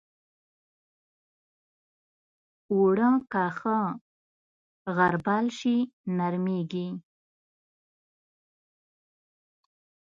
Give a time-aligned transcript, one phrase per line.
[2.71, 3.77] اوړه که ښه
[4.95, 5.77] غربال شي،
[6.17, 6.87] نرمېږي